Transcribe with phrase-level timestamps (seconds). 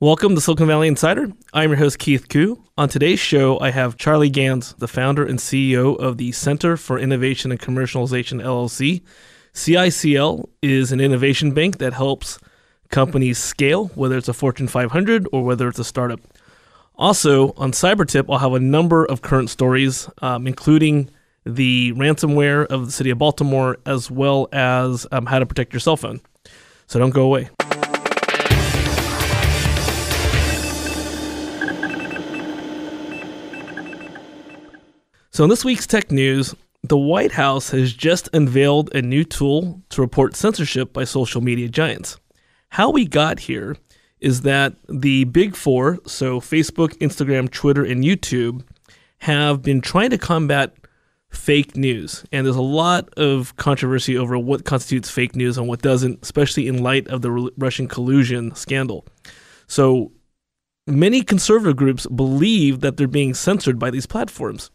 [0.00, 1.32] Welcome to Silicon Valley Insider.
[1.52, 2.62] I'm your host, Keith Koo.
[2.76, 7.00] On today's show, I have Charlie Ganz, the founder and CEO of the Center for
[7.00, 9.02] Innovation and Commercialization LLC.
[9.54, 12.38] CICL is an innovation bank that helps
[12.90, 16.20] companies scale, whether it's a Fortune 500 or whether it's a startup.
[16.94, 21.10] Also, on CyberTip, I'll have a number of current stories, um, including
[21.44, 25.80] the ransomware of the city of Baltimore, as well as um, how to protect your
[25.80, 26.20] cell phone.
[26.86, 27.50] So don't go away.
[35.38, 36.52] So, in this week's tech news,
[36.82, 41.68] the White House has just unveiled a new tool to report censorship by social media
[41.68, 42.18] giants.
[42.70, 43.76] How we got here
[44.18, 48.64] is that the big four, so Facebook, Instagram, Twitter, and YouTube,
[49.18, 50.74] have been trying to combat
[51.30, 52.24] fake news.
[52.32, 56.66] And there's a lot of controversy over what constitutes fake news and what doesn't, especially
[56.66, 59.06] in light of the Russian collusion scandal.
[59.68, 60.10] So
[60.84, 64.72] many conservative groups believe that they're being censored by these platforms.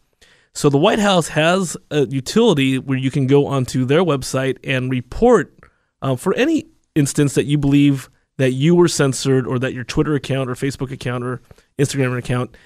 [0.54, 4.90] So the White House has a utility where you can go onto their website and
[4.90, 5.58] report
[6.00, 10.14] um, for any instance that you believe that you were censored or that your Twitter
[10.14, 11.40] account or Facebook account or
[11.78, 12.56] Instagram account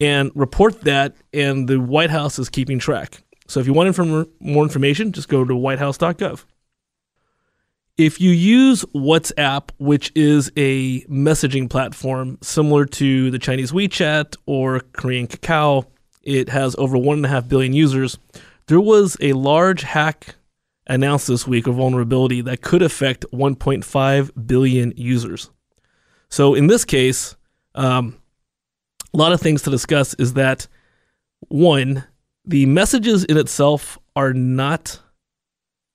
[0.00, 3.22] and report that and the White House is keeping track.
[3.46, 6.44] So if you want inform- more information, just go to whitehouse.gov.
[7.96, 14.80] If you use WhatsApp, which is a messaging platform similar to the Chinese WeChat or
[14.92, 15.86] Korean Kakao,
[16.26, 18.18] it has over 1.5 billion users.
[18.66, 20.34] There was a large hack
[20.86, 25.50] announced this week, a vulnerability that could affect 1.5 billion users.
[26.28, 27.36] So, in this case,
[27.74, 28.16] um,
[29.14, 30.66] a lot of things to discuss is that
[31.48, 32.04] one,
[32.44, 34.98] the messages in itself are not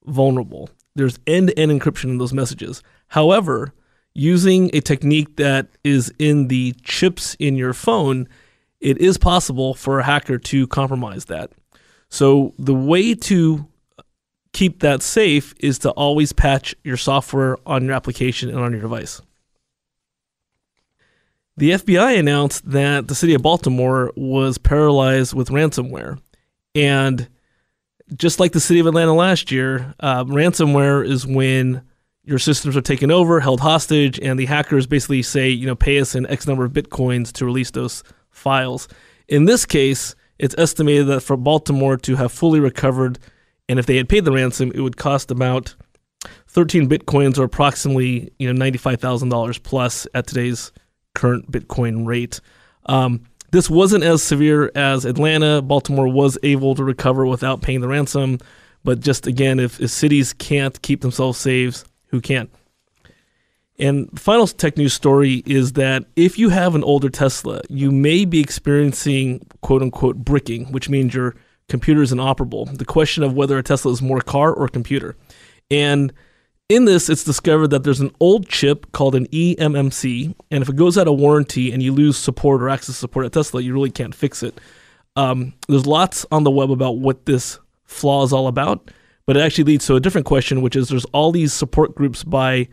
[0.04, 0.70] vulnerable.
[0.94, 2.82] There's end to end encryption in those messages.
[3.08, 3.72] However,
[4.14, 8.28] using a technique that is in the chips in your phone
[8.82, 11.50] it is possible for a hacker to compromise that.
[12.10, 13.66] So the way to
[14.52, 18.82] keep that safe is to always patch your software on your application and on your
[18.82, 19.22] device.
[21.56, 26.18] The FBI announced that the city of Baltimore was paralyzed with ransomware.
[26.74, 27.28] And
[28.14, 31.82] just like the city of Atlanta last year, uh, ransomware is when
[32.24, 36.00] your systems are taken over, held hostage, and the hackers basically say, you know, pay
[36.00, 38.88] us an X number of bitcoins to release those files.
[39.28, 43.18] In this case, it's estimated that for Baltimore to have fully recovered,
[43.68, 45.76] and if they had paid the ransom, it would cost about
[46.48, 50.72] 13 bitcoins or approximately you know $95,000 plus at today's
[51.14, 52.40] current Bitcoin rate.
[52.86, 55.60] Um, this wasn't as severe as Atlanta.
[55.60, 58.38] Baltimore was able to recover without paying the ransom,
[58.82, 62.48] but just again, if, if cities can't keep themselves safe, who can?
[63.82, 67.90] And the final tech news story is that if you have an older Tesla, you
[67.90, 71.34] may be experiencing quote unquote bricking, which means your
[71.68, 72.66] computer is inoperable.
[72.66, 75.16] The question of whether a Tesla is more car or computer.
[75.68, 76.12] And
[76.68, 80.76] in this, it's discovered that there's an old chip called an eMMC, and if it
[80.76, 83.90] goes out of warranty and you lose support or access support at Tesla, you really
[83.90, 84.60] can't fix it.
[85.16, 88.92] Um, there's lots on the web about what this flaw is all about,
[89.26, 92.22] but it actually leads to a different question, which is there's all these support groups
[92.22, 92.68] by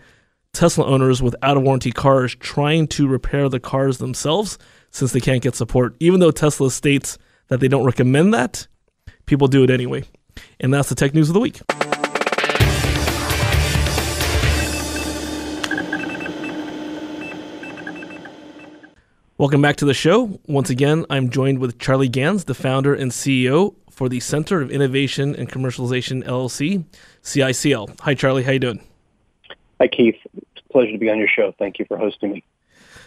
[0.54, 4.58] Tesla owners with out of warranty cars trying to repair the cars themselves
[4.90, 5.96] since they can't get support.
[6.00, 7.18] Even though Tesla states
[7.48, 8.68] that they don't recommend that,
[9.26, 10.04] people do it anyway.
[10.60, 11.62] And that's the tech news of the week.
[19.38, 20.38] Welcome back to the show.
[20.48, 24.70] Once again, I'm joined with Charlie Ganz, the founder and CEO for the Center of
[24.70, 26.84] Innovation and Commercialization LLC,
[27.24, 28.02] CICL.
[28.02, 28.44] Hi, Charlie.
[28.44, 28.89] How you doing?
[29.80, 30.18] Hi, Keith.
[30.36, 31.54] It's a pleasure to be on your show.
[31.58, 32.44] Thank you for hosting me.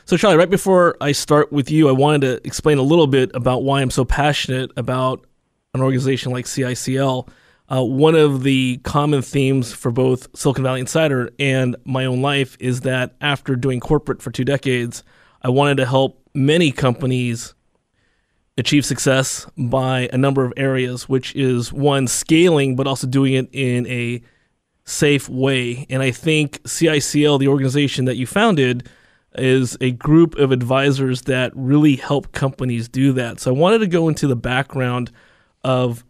[0.04, 3.30] So, Charlie, right before I start with you, I wanted to explain a little bit
[3.34, 5.24] about why I'm so passionate about
[5.74, 7.28] an organization like CICL.
[7.69, 12.56] Uh, one of the common themes for both Silicon Valley Insider and my own life
[12.58, 15.04] is that after doing corporate for two decades,
[15.42, 17.54] I wanted to help many companies
[18.58, 23.48] achieve success by a number of areas, which is one, scaling, but also doing it
[23.52, 24.22] in a
[24.84, 25.87] safe way.
[25.88, 28.88] And I think CICL, the organization that you founded,
[29.34, 33.40] is a group of advisors that really help companies do that.
[33.40, 35.11] So I wanted to go into the background
[35.64, 36.05] of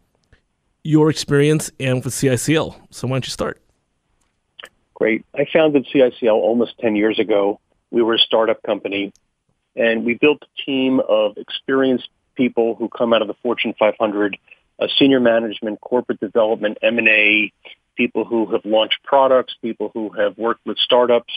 [0.83, 2.75] your experience and with CICL.
[2.91, 3.61] So why don't you start?
[4.95, 5.25] Great.
[5.35, 7.61] I founded CICL almost 10 years ago.
[7.91, 9.13] We were a startup company,
[9.77, 14.39] and we built a team of experienced people who come out of the Fortune 500,
[14.81, 17.53] uh, senior management, corporate development, M&A,
[17.97, 21.33] people who have launched products, people who have worked with startups,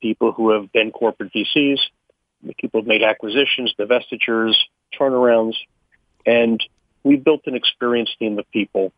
[0.00, 1.78] people who have been corporate VCs,
[2.58, 4.54] people who have made acquisitions, divestitures,
[4.98, 5.54] turnarounds,
[6.24, 6.62] and
[7.02, 8.92] we've built an experienced team of people.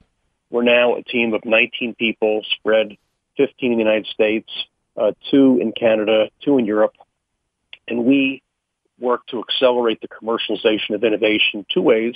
[0.51, 2.97] We're now a team of 19 people spread
[3.37, 4.51] 15 in the United States,
[4.97, 6.95] uh, two in Canada, two in Europe,
[7.89, 8.43] and we
[8.99, 12.15] work to accelerate the commercialization of innovation two ways.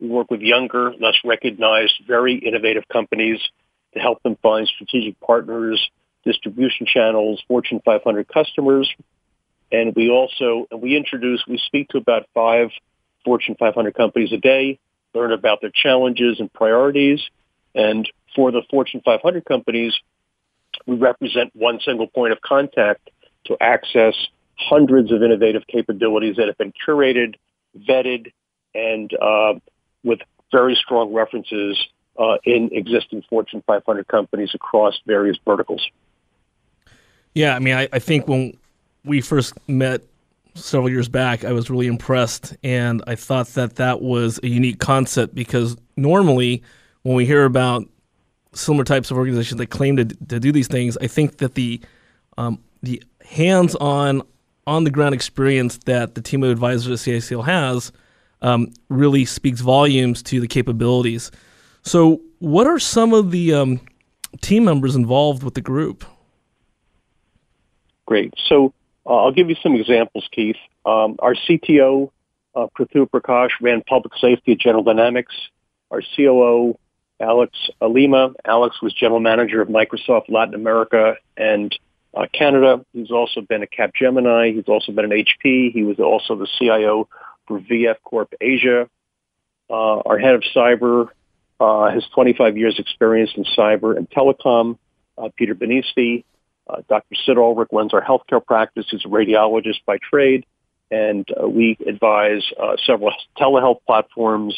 [0.00, 3.40] We work with younger, less recognized, very innovative companies
[3.94, 5.90] to help them find strategic partners,
[6.24, 8.92] distribution channels, Fortune 500 customers.
[9.72, 12.70] And we also, and we introduce, we speak to about five
[13.24, 14.78] Fortune 500 companies a day,
[15.14, 17.20] learn about their challenges and priorities.
[17.74, 19.94] And for the Fortune 500 companies,
[20.86, 23.10] we represent one single point of contact
[23.46, 24.14] to access
[24.56, 27.36] hundreds of innovative capabilities that have been curated,
[27.76, 28.32] vetted,
[28.74, 29.54] and uh,
[30.04, 30.20] with
[30.52, 31.78] very strong references
[32.18, 35.86] uh, in existing Fortune 500 companies across various verticals.
[37.34, 38.56] Yeah, I mean, I, I think when
[39.04, 40.02] we first met
[40.54, 44.78] several years back, I was really impressed, and I thought that that was a unique
[44.78, 46.62] concept because normally
[47.02, 47.86] when we hear about
[48.52, 51.80] similar types of organizations that claim to, to do these things, I think that the
[52.36, 54.22] um, the hands-on,
[54.66, 57.92] on-the-ground experience that the team of advisors at CICL has
[58.40, 61.30] um, really speaks volumes to the capabilities.
[61.82, 63.80] So, what are some of the um,
[64.40, 66.04] team members involved with the group?
[68.06, 68.34] Great.
[68.48, 68.72] So,
[69.06, 70.56] uh, I'll give you some examples, Keith.
[70.84, 72.10] Um, our CTO,
[72.54, 75.34] uh, Prithu Prakash, ran public safety at General Dynamics.
[75.90, 76.78] Our COO,
[77.20, 78.32] Alex Alima.
[78.44, 81.76] Alex was general manager of Microsoft Latin America and
[82.14, 82.84] uh, Canada.
[82.92, 84.54] He's also been at Capgemini.
[84.54, 85.72] He's also been at HP.
[85.72, 87.08] He was also the CIO
[87.46, 88.88] for VF Corp Asia.
[89.68, 91.08] Uh, our head of cyber
[91.60, 94.78] uh, has 25 years experience in cyber and telecom.
[95.18, 96.24] Uh, Peter Benisti.
[96.68, 97.14] Uh, Dr.
[97.26, 98.86] Sid Ulrich runs our healthcare practice.
[98.90, 100.46] He's a radiologist by trade,
[100.90, 104.54] and uh, we advise uh, several telehealth platforms.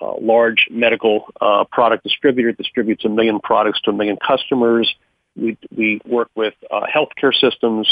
[0.00, 1.28] Uh, large medical
[1.70, 4.92] product distributor distributes a million products to a million customers.
[5.36, 7.88] We we work with healthcare systems.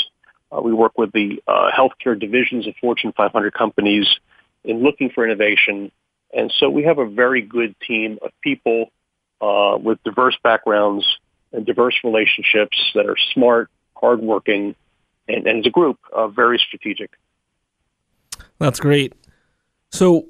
[0.63, 4.07] we work with the healthcare divisions of Fortune 500 companies
[4.65, 5.93] in looking for innovation.
[6.33, 8.91] And so we have a very good team of people
[9.83, 11.07] with diverse backgrounds
[11.53, 14.75] and diverse relationships that are smart, hardworking,
[15.29, 17.11] and, and as a group, uh, very strategic.
[18.59, 19.13] That's great.
[19.91, 20.27] So,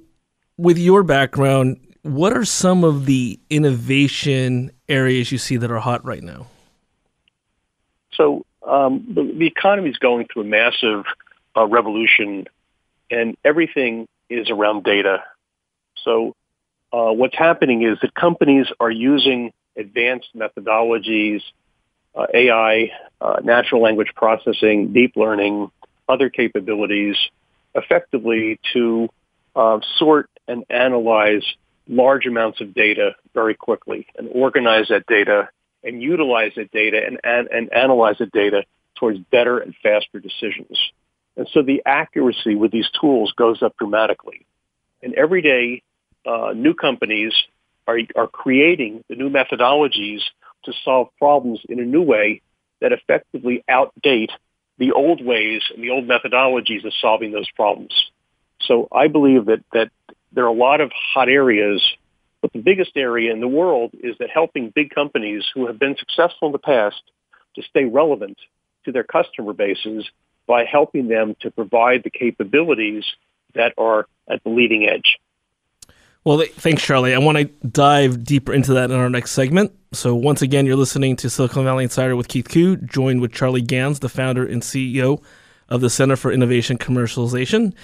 [0.56, 6.04] with your background, what are some of the innovation areas you see that are hot
[6.04, 6.46] right now?
[8.12, 11.04] So, um, the, the, economy is going through a massive
[11.56, 12.46] uh, revolution,
[13.10, 15.22] and everything is around data.
[16.04, 16.34] So,
[16.92, 21.40] uh, what's happening is that companies are using advanced methodologies,
[22.14, 22.90] uh, AI,
[23.20, 25.70] uh, natural language processing, deep learning,
[26.08, 27.16] other capabilities
[27.74, 29.08] effectively to
[29.56, 31.44] uh, sort and analyze
[31.88, 35.48] large amounts of data very quickly and organize that data
[35.82, 38.64] and utilize that data and, and, and analyze that data
[38.96, 40.78] towards better and faster decisions.
[41.36, 44.46] And so the accuracy with these tools goes up dramatically.
[45.02, 45.82] And every day,
[46.26, 47.32] uh, new companies
[47.86, 50.20] are, are creating the new methodologies
[50.64, 52.40] to solve problems in a new way
[52.80, 54.30] that effectively outdate
[54.78, 57.92] the old ways and the old methodologies of solving those problems.
[58.60, 59.90] So I believe that, that
[60.32, 61.82] there are a lot of hot areas,
[62.40, 65.96] but the biggest area in the world is that helping big companies who have been
[65.96, 67.02] successful in the past
[67.56, 68.38] to stay relevant
[68.84, 70.08] to their customer bases
[70.46, 73.04] by helping them to provide the capabilities
[73.54, 75.18] that are at the leading edge.
[76.24, 77.14] Well, thanks, Charlie.
[77.14, 79.72] I want to dive deeper into that in our next segment.
[79.92, 83.60] So, once again, you're listening to Silicon Valley Insider with Keith Koo, joined with Charlie
[83.60, 85.20] Ganz, the founder and CEO
[85.68, 87.74] of the Center for Innovation Commercialization.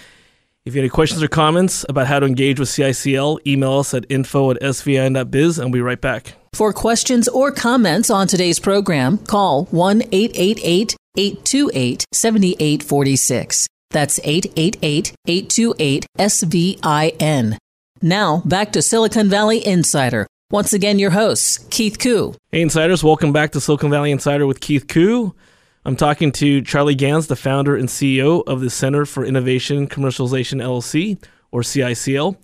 [0.64, 3.94] If you have any questions or comments about how to engage with CICL, email us
[3.94, 6.34] at info at svin.biz and we'll be right back.
[6.52, 13.66] For questions or comments on today's program, call 1 888 828 7846.
[13.90, 17.58] That's 888 828 SVIN.
[18.02, 20.26] Now, back to Silicon Valley Insider.
[20.50, 22.34] Once again, your host, Keith Koo.
[22.52, 25.34] Hey, Insiders, welcome back to Silicon Valley Insider with Keith Koo.
[25.84, 30.62] I'm talking to Charlie Ganz, the founder and CEO of the Center for Innovation Commercialization
[30.62, 32.36] LLC, or CICL.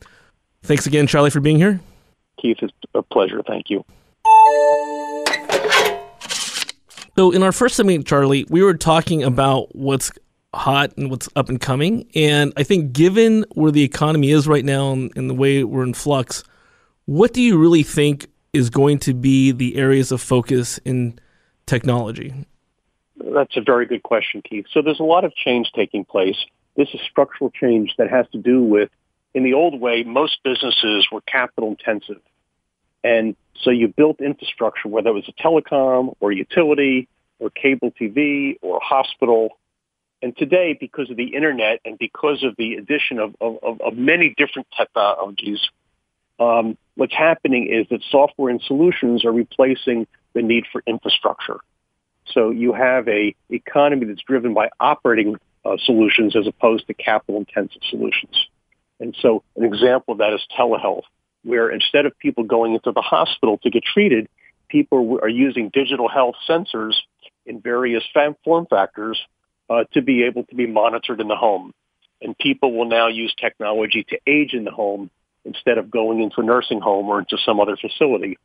[0.63, 1.81] Thanks again, Charlie, for being here.
[2.43, 3.41] Keith, it's a pleasure.
[3.47, 3.85] Thank you.
[7.17, 10.11] So, in our first segment, Charlie, we were talking about what's
[10.57, 12.09] hot and what's up and coming.
[12.15, 15.85] And I think, given where the economy is right now and, and the way we're
[15.85, 16.45] in flux,
[17.07, 21.19] what do you really think is going to be the areas of focus in
[21.67, 22.33] technology?
[23.17, 24.67] That's a very good question, Keith.
[24.73, 26.37] So, there's a lot of change taking place.
[26.77, 28.91] This is structural change that has to do with,
[29.35, 32.21] in the old way, most businesses were capital intensive.
[33.05, 37.07] And so you built infrastructure, whether it was a telecom or utility
[37.39, 39.59] or cable TV or hospital.
[40.25, 44.33] And today, because of the internet and because of the addition of, of, of many
[44.39, 45.61] different technologies,
[46.41, 51.59] um, what's happening is that software and solutions are replacing the need for infrastructure.
[52.33, 57.39] So you have a economy that's driven by operating uh, solutions as opposed to capital
[57.39, 58.47] intensive solutions.
[59.01, 61.05] And so an example of that is telehealth
[61.43, 64.31] where instead of people going into the hospital to get treated,
[64.71, 66.95] people are using digital health sensors
[67.45, 68.05] in various
[68.43, 69.21] form factors
[69.71, 71.73] uh, to be able to be monitored in the home.
[72.21, 75.11] And people will now use technology to age in the home
[75.45, 78.39] instead of going into a nursing home or into some other facility.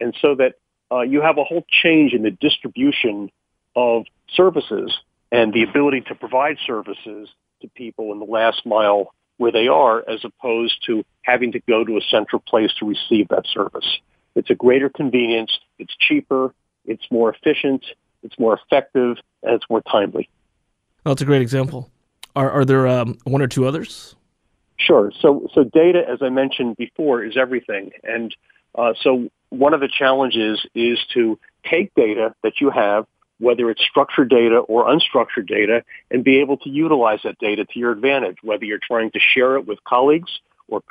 [0.00, 0.54] And so that
[0.92, 3.30] uh, you have a whole change in the distribution
[3.74, 4.04] of
[4.34, 4.96] services
[5.32, 7.28] and the ability to provide services
[7.60, 11.84] to people in the last mile where they are as opposed to having to go
[11.84, 13.98] to a central place to receive that service.
[14.36, 15.50] It's a greater convenience.
[15.78, 16.54] It's cheaper.
[16.84, 17.84] It's more efficient.
[18.22, 20.28] It's more effective and it's more timely.
[21.04, 21.90] That's a great example.
[22.34, 24.16] Are, are there um, one or two others?
[24.76, 25.12] Sure.
[25.20, 27.90] So, so data, as I mentioned before, is everything.
[28.02, 28.34] And
[28.74, 33.06] uh, so one of the challenges is to take data that you have
[33.38, 37.78] whether it's structured data or unstructured data, and be able to utilize that data to
[37.78, 40.82] your advantage, whether you're trying to share it with colleagues or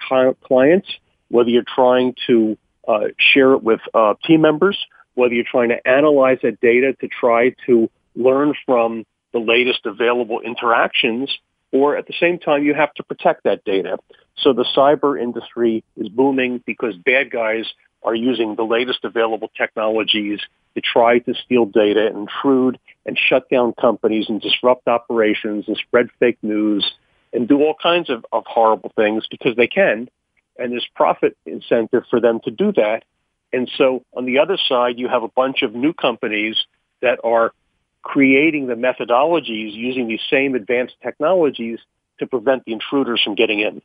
[0.43, 0.87] clients,
[1.29, 4.77] whether you're trying to uh, share it with uh, team members,
[5.15, 10.39] whether you're trying to analyze that data to try to learn from the latest available
[10.39, 11.35] interactions,
[11.71, 13.97] or at the same time, you have to protect that data.
[14.37, 17.65] So the cyber industry is booming because bad guys
[18.03, 20.39] are using the latest available technologies
[20.75, 25.77] to try to steal data and intrude and shut down companies and disrupt operations and
[25.77, 26.89] spread fake news
[27.31, 30.09] and do all kinds of, of horrible things because they can.
[30.57, 33.03] And there's profit incentive for them to do that.
[33.51, 36.57] And so on the other side, you have a bunch of new companies
[37.01, 37.53] that are
[38.03, 41.79] creating the methodologies using these same advanced technologies
[42.19, 43.81] to prevent the intruders from getting in.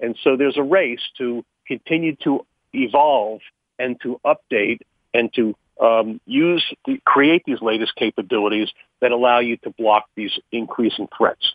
[0.00, 3.40] And so there's a race to continue to evolve
[3.78, 4.80] and to update
[5.12, 6.64] and to um, use
[7.04, 8.68] create these latest capabilities
[9.00, 11.54] that allow you to block these increasing threats.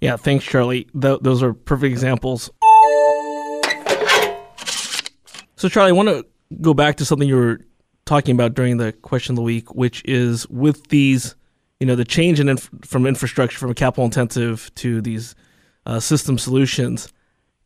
[0.00, 0.88] Yeah, thanks, Charlie.
[1.00, 2.50] Th- those are perfect examples.
[5.54, 6.26] So, Charlie, I want to
[6.60, 7.60] go back to something you were
[8.04, 11.36] talking about during the question of the week, which is with these,
[11.82, 15.34] you know, the change in inf- from infrastructure from a capital intensive to these
[15.84, 17.12] uh, system solutions.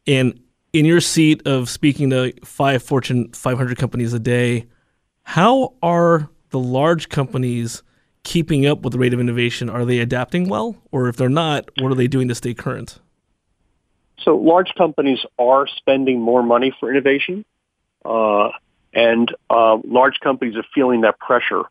[0.06, 0.40] And
[0.72, 4.68] in your seat of speaking to five Fortune 500 companies a day,
[5.24, 7.82] how are the large companies
[8.22, 9.68] keeping up with the rate of innovation?
[9.68, 10.76] Are they adapting well?
[10.92, 12.98] Or if they're not, what are they doing to stay current?
[14.22, 17.44] So large companies are spending more money for innovation.
[18.02, 18.48] Uh,
[18.94, 21.64] and uh, large companies are feeling that pressure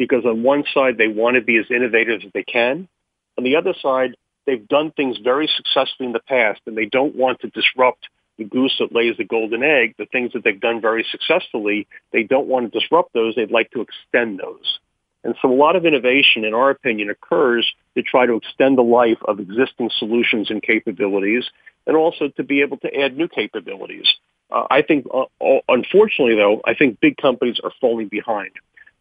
[0.00, 2.88] because on one side, they want to be as innovative as they can.
[3.36, 4.16] On the other side,
[4.46, 8.44] they've done things very successfully in the past and they don't want to disrupt the
[8.44, 12.46] goose that lays the golden egg, the things that they've done very successfully, they don't
[12.46, 13.34] want to disrupt those.
[13.34, 14.78] They'd like to extend those.
[15.22, 18.82] And so a lot of innovation, in our opinion, occurs to try to extend the
[18.82, 21.44] life of existing solutions and capabilities
[21.86, 24.06] and also to be able to add new capabilities.
[24.50, 25.24] Uh, I think, uh,
[25.68, 28.52] unfortunately, though, I think big companies are falling behind.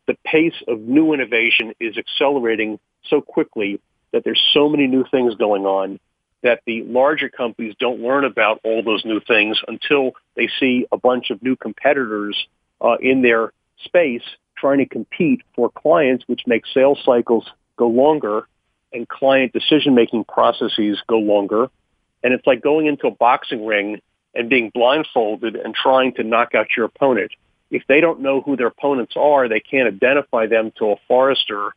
[0.10, 2.80] The pace of new innovation is accelerating
[3.12, 3.80] so quickly
[4.12, 6.00] that there's so many new things going on
[6.42, 10.98] that the larger companies don't learn about all those new things until they see a
[10.98, 12.36] bunch of new competitors
[12.82, 13.54] uh, in their
[13.86, 14.24] space
[14.58, 17.48] trying to compete for clients, which makes sales cycles
[17.78, 18.48] go longer
[18.92, 21.70] and client decision-making processes go longer.
[22.24, 24.02] And it's like going into a boxing ring
[24.34, 27.32] and being blindfolded and trying to knock out your opponent.
[27.72, 31.74] If they don't know who their opponents are, they can't identify them till a Forrester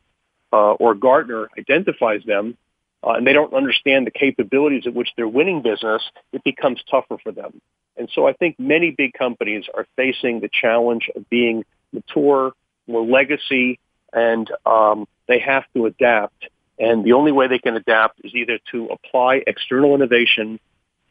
[0.51, 2.57] uh, or Gartner identifies them
[3.03, 7.17] uh, and they don't understand the capabilities at which they're winning business, it becomes tougher
[7.21, 7.61] for them.
[7.97, 12.53] And so I think many big companies are facing the challenge of being mature,
[12.87, 13.79] more legacy,
[14.13, 16.47] and um, they have to adapt.
[16.79, 20.59] And the only way they can adapt is either to apply external innovation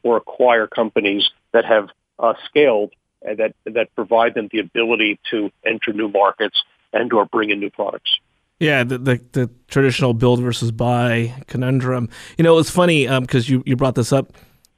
[0.02, 2.92] or acquire companies that have uh, scaled
[3.24, 6.62] that that provide them the ability to enter new markets
[6.92, 8.18] and or bring in new products.
[8.58, 12.08] Yeah, the, the, the traditional build versus buy conundrum.
[12.38, 14.32] You know, it's funny because um, you you brought this up.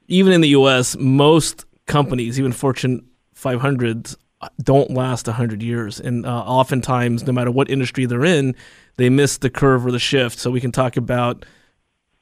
[0.07, 4.15] Even in the U.S., most companies, even Fortune 500s,
[4.61, 5.99] don't last 100 years.
[5.99, 8.55] And uh, oftentimes, no matter what industry they're in,
[8.97, 10.39] they miss the curve or the shift.
[10.39, 11.45] So we can talk about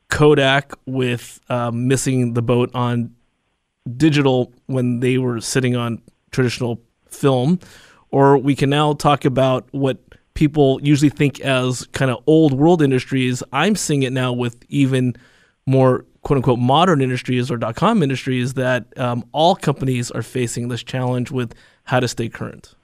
[0.09, 3.15] Kodak with uh, missing the boat on
[3.97, 6.01] digital when they were sitting on
[6.33, 7.59] traditional film,
[8.11, 9.97] or we can now talk about what
[10.33, 13.43] people usually think as kind of old world industries.
[13.51, 15.15] I'm seeing it now with even
[15.65, 20.69] more quote unquote modern industries or dot com industries that um, all companies are facing
[20.69, 22.75] this challenge with how to stay current.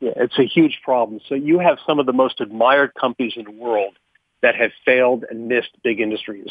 [0.00, 1.20] Yeah, it's a huge problem.
[1.28, 3.94] So you have some of the most admired companies in the world
[4.42, 6.50] that have failed and missed big industries.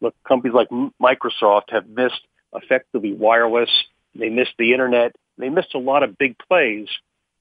[0.00, 0.68] Look, companies like
[1.02, 2.22] Microsoft have missed
[2.54, 3.70] effectively wireless.
[4.14, 5.16] They missed the internet.
[5.38, 6.88] They missed a lot of big plays,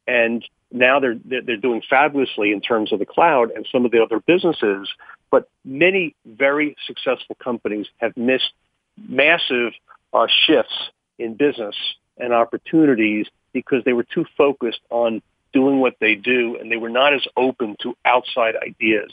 [0.07, 4.01] and now they're they're doing fabulously in terms of the cloud and some of the
[4.01, 4.89] other businesses.
[5.31, 8.51] But many very successful companies have missed
[8.97, 9.73] massive
[10.13, 10.75] uh, shifts
[11.17, 11.75] in business
[12.17, 15.21] and opportunities because they were too focused on
[15.53, 19.11] doing what they do and they were not as open to outside ideas.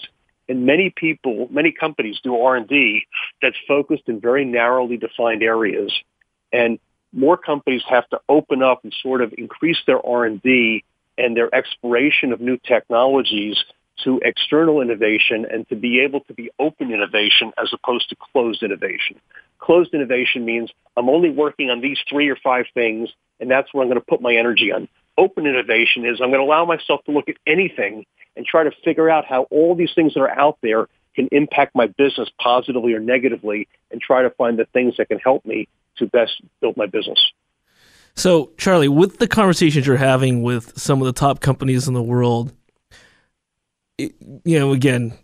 [0.48, 3.06] And many people, many companies do R&D
[3.40, 5.92] that's focused in very narrowly defined areas.
[6.52, 6.80] And
[7.12, 10.84] more companies have to open up and sort of increase their R&D
[11.18, 13.56] and their exploration of new technologies
[14.04, 18.62] to external innovation and to be able to be open innovation as opposed to closed
[18.62, 19.20] innovation.
[19.58, 23.82] Closed innovation means I'm only working on these three or five things and that's what
[23.82, 24.88] I'm going to put my energy on.
[25.18, 28.70] Open innovation is I'm going to allow myself to look at anything and try to
[28.84, 32.94] figure out how all these things that are out there can impact my business positively
[32.94, 35.68] or negatively and try to find the things that can help me
[36.00, 37.18] to best build my business.
[38.16, 42.02] So, Charlie, with the conversations you're having with some of the top companies in the
[42.02, 42.52] world,
[43.96, 44.12] it,
[44.44, 45.16] you know, again,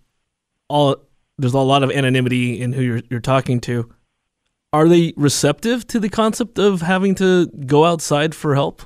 [0.69, 0.97] all
[1.37, 3.93] there's a lot of anonymity in who you're, you're talking to.
[4.73, 8.83] Are they receptive to the concept of having to go outside for help?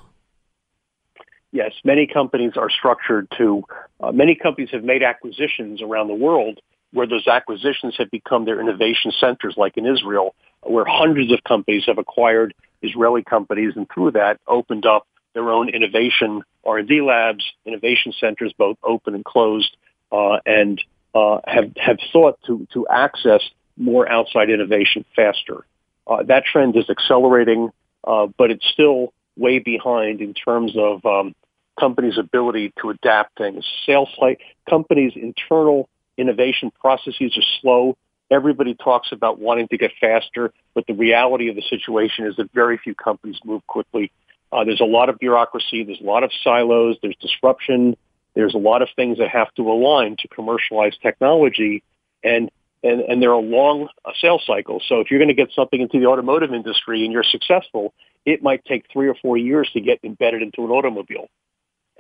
[1.53, 3.65] yes, many companies are structured to,
[4.01, 6.61] uh, many companies have made acquisitions around the world
[6.93, 11.85] where those acquisitions have become their innovation centers, like in Israel, where hundreds of companies
[11.87, 18.13] have acquired Israeli companies and through that opened up their own innovation R&D labs, innovation
[18.21, 19.77] centers, both open and closed,
[20.13, 20.81] uh, and
[21.15, 23.41] uh, have, have sought to, to access
[23.77, 25.65] more outside innovation faster.
[26.07, 27.71] Uh, that trend is accelerating,
[28.05, 31.35] uh, but it's still way behind in terms of um,
[31.79, 33.65] companies' ability to adapt things.
[33.87, 37.97] Sales like companies' internal innovation processes are slow.
[38.31, 42.53] Everybody talks about wanting to get faster, but the reality of the situation is that
[42.53, 44.13] very few companies move quickly.
[44.53, 45.85] Uh, there's a lot of bureaucracy.
[45.85, 46.97] There's a lot of silos.
[47.03, 47.97] There's disruption.
[48.35, 51.83] There's a lot of things that have to align to commercialize technology,
[52.23, 52.51] and
[52.83, 54.85] and and there are long uh, sales cycles.
[54.89, 57.93] So if you're going to get something into the automotive industry and you're successful,
[58.25, 61.29] it might take three or four years to get embedded into an automobile.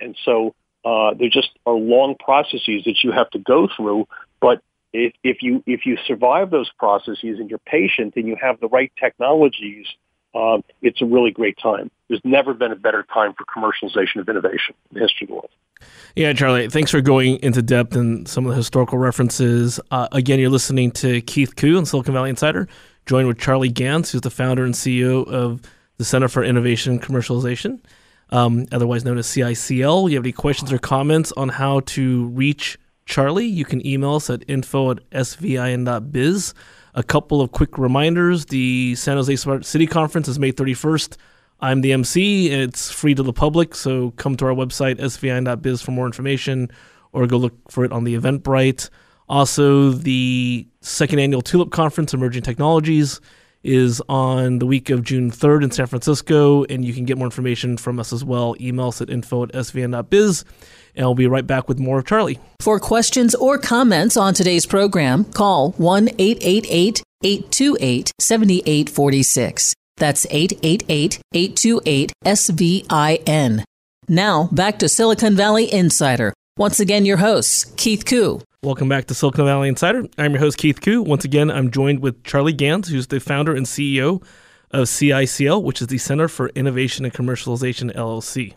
[0.00, 4.06] And so uh, there just are long processes that you have to go through.
[4.40, 4.62] But
[4.92, 8.68] if, if you if you survive those processes and you're patient and you have the
[8.68, 9.86] right technologies,
[10.34, 11.90] um, it's a really great time.
[12.08, 15.34] There's never been a better time for commercialization of innovation in the history of the
[15.34, 15.50] world.
[16.14, 19.80] Yeah, Charlie, thanks for going into depth in some of the historical references.
[19.90, 22.68] Uh, again, you're listening to Keith Koo on Silicon Valley Insider,
[23.06, 25.62] joined with Charlie Ganz, who's the founder and CEO of
[25.96, 27.80] the Center for Innovation and Commercialization
[28.30, 30.10] um, otherwise known as CICL.
[30.10, 32.78] You have any questions or comments on how to reach
[33.10, 36.54] Charlie, you can email us at info at svin.biz.
[36.94, 41.16] A couple of quick reminders the San Jose Smart City Conference is May 31st.
[41.58, 42.50] I'm the MC.
[42.50, 46.70] It's free to the public, so come to our website, svin.biz, for more information
[47.12, 48.88] or go look for it on the Eventbrite.
[49.28, 53.20] Also, the second annual Tulip Conference, Emerging Technologies
[53.62, 57.26] is on the week of June 3rd in San Francisco, and you can get more
[57.26, 58.54] information from us as well.
[58.60, 60.44] Email us at info at svin.biz,
[60.94, 62.38] and I'll be right back with more of Charlie.
[62.60, 69.74] For questions or comments on today's program, call 1 888 828 7846.
[69.96, 73.64] That's 888 828 SVIN.
[74.08, 76.32] Now, back to Silicon Valley Insider.
[76.56, 80.06] Once again, your hosts, Keith Koo Welcome back to Silicon Valley Insider.
[80.18, 81.00] I'm your host, Keith Koo.
[81.00, 84.22] Once again, I'm joined with Charlie Ganz, who's the founder and CEO
[84.70, 88.52] of CICL, which is the Center for Innovation and Commercialization, LLC.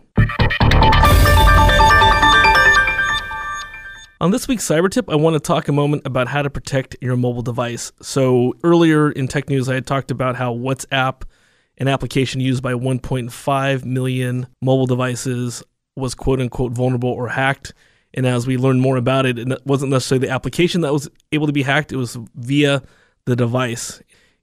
[4.20, 6.96] On this week's Cyber Tip, I want to talk a moment about how to protect
[7.00, 7.90] your mobile device.
[8.02, 11.22] So, earlier in tech news, I had talked about how WhatsApp
[11.78, 15.62] an application used by 1.5 million mobile devices
[15.96, 17.72] was quote unquote vulnerable or hacked.
[18.14, 21.46] And as we learned more about it, it wasn't necessarily the application that was able
[21.46, 22.82] to be hacked, it was via
[23.26, 24.00] the device.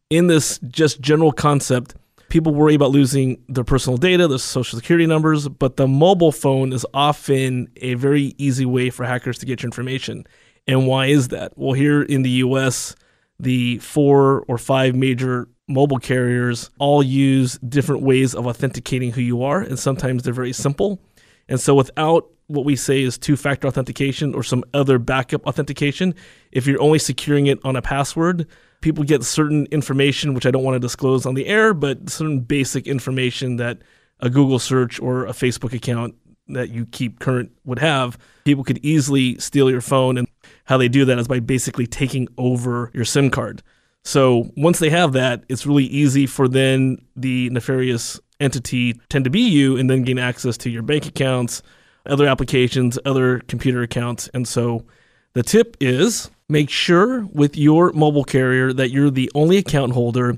[0.09, 1.95] In this just general concept,
[2.27, 6.73] people worry about losing their personal data, their social security numbers, but the mobile phone
[6.73, 10.25] is often a very easy way for hackers to get your information.
[10.67, 11.53] And why is that?
[11.57, 12.95] Well, here in the US,
[13.39, 19.43] the four or five major mobile carriers all use different ways of authenticating who you
[19.43, 21.01] are, and sometimes they're very simple.
[21.47, 26.13] And so, without what we say is two factor authentication or some other backup authentication,
[26.51, 28.47] if you're only securing it on a password,
[28.81, 32.39] people get certain information, which I don't want to disclose on the air, but certain
[32.39, 33.79] basic information that
[34.19, 36.15] a Google search or a Facebook account
[36.49, 38.17] that you keep current would have.
[38.43, 40.17] People could easily steal your phone.
[40.17, 40.27] And
[40.65, 43.63] how they do that is by basically taking over your SIM card.
[44.03, 49.29] So once they have that, it's really easy for then the nefarious entity tend to
[49.29, 51.61] be you and then gain access to your bank accounts,
[52.05, 54.29] other applications, other computer accounts.
[54.33, 54.85] And so
[55.33, 60.37] the tip is make sure with your mobile carrier that you're the only account holder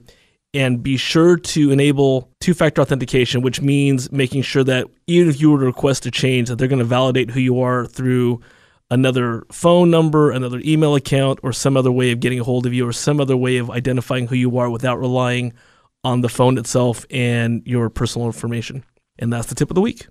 [0.54, 5.49] and be sure to enable two-factor authentication which means making sure that even if you
[5.49, 8.39] were to request a change that they're going to validate who you are through
[8.91, 12.73] another phone number another email account or some other way of getting a hold of
[12.73, 15.52] you or some other way of identifying who you are without relying
[16.04, 18.84] on the phone itself and your personal information
[19.17, 20.08] and that's the tip of the week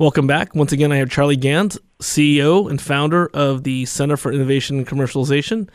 [0.00, 0.54] Welcome back.
[0.54, 4.86] Once again, I have Charlie Ganz, CEO and founder of the Center for Innovation and
[4.86, 5.68] Commercialization.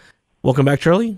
[0.43, 1.17] Welcome back, Charlie.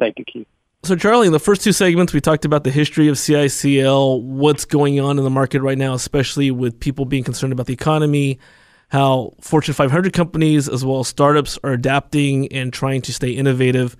[0.00, 0.48] Thank you, Keith.
[0.82, 4.64] So, Charlie, in the first two segments, we talked about the history of CICL, what's
[4.64, 8.40] going on in the market right now, especially with people being concerned about the economy,
[8.88, 13.96] how Fortune 500 companies as well as startups are adapting and trying to stay innovative.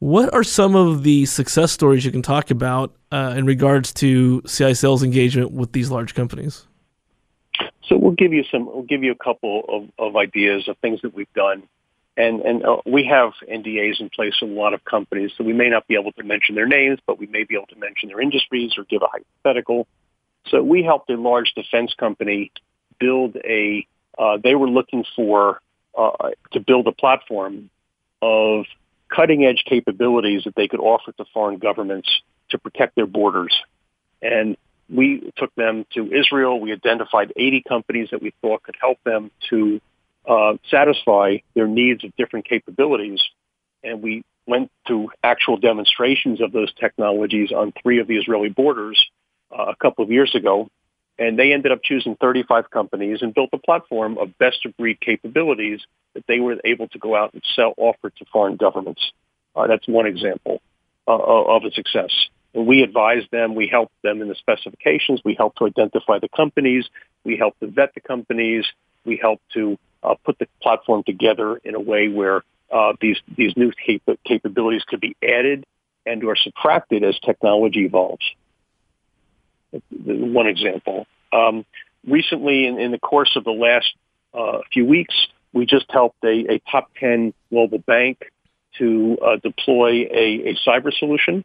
[0.00, 4.40] What are some of the success stories you can talk about uh, in regards to
[4.46, 6.66] CICL's engagement with these large companies?
[7.84, 8.64] So we'll give you some.
[8.64, 11.64] We'll give you a couple of, of ideas of things that we've done,
[12.16, 15.52] and and uh, we have NDAs in place with a lot of companies, so we
[15.52, 18.08] may not be able to mention their names, but we may be able to mention
[18.08, 19.86] their industries or give a hypothetical.
[20.48, 22.52] So we helped a large defense company
[22.98, 23.86] build a.
[24.18, 25.60] Uh, they were looking for
[25.98, 27.68] uh, to build a platform
[28.22, 28.64] of
[29.14, 32.08] cutting edge capabilities that they could offer to foreign governments
[32.50, 33.54] to protect their borders,
[34.22, 34.56] and
[34.88, 36.60] we took them to Israel.
[36.60, 39.80] We identified 80 companies that we thought could help them to
[40.28, 43.20] uh, satisfy their needs of different capabilities.
[43.82, 49.00] And we went to actual demonstrations of those technologies on three of the Israeli borders
[49.56, 50.68] uh, a couple of years ago.
[51.20, 54.98] And they ended up choosing 35 companies and built a platform of best of breed
[55.00, 55.80] capabilities
[56.14, 59.12] that they were able to go out and sell, offer to foreign governments.
[59.54, 60.62] Uh, that's one example
[61.06, 62.10] uh, of a success.
[62.54, 63.54] And we advise them.
[63.54, 65.20] We help them in the specifications.
[65.22, 66.88] We help to identify the companies.
[67.22, 68.64] We help to vet the companies.
[69.04, 73.52] We help to uh, put the platform together in a way where uh, these these
[73.56, 75.66] new cap- capabilities could be added
[76.06, 78.24] and or subtracted as technology evolves.
[79.90, 81.06] One example.
[81.32, 81.64] Um,
[82.06, 83.92] recently, in, in, the course of the last
[84.34, 85.14] uh, few weeks,
[85.52, 88.18] we just helped a, a top 10 global bank
[88.78, 91.44] to uh, deploy a, a cyber solution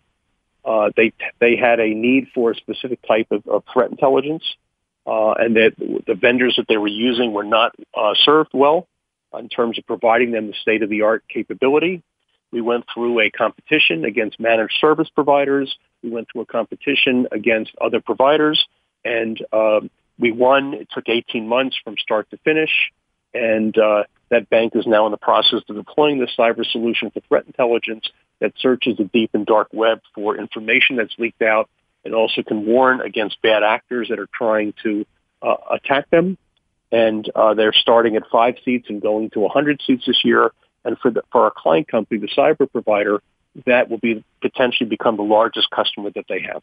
[0.65, 4.43] uh, they they had a need for a specific type of, of threat intelligence,
[5.05, 8.87] uh, and that the vendors that they were using were not uh, served well
[9.37, 12.01] in terms of providing them the state of the art capability.
[12.51, 15.75] We went through a competition against managed service providers.
[16.05, 18.63] We went through a competition against other providers,
[19.03, 19.89] and um,
[20.19, 20.75] we won.
[20.75, 22.91] It took 18 months from start to finish,
[23.33, 27.21] and uh, that bank is now in the process of deploying the cyber solution for
[27.21, 28.07] threat intelligence
[28.39, 31.69] that searches the deep and dark web for information that's leaked out
[32.03, 35.07] and also can warn against bad actors that are trying to
[35.41, 36.37] uh, attack them.
[36.91, 40.51] And uh, they're starting at five seats and going to 100 seats this year.
[40.83, 43.23] And for, the, for our client company, the cyber provider,
[43.65, 46.61] that will be potentially become the largest customer that they have.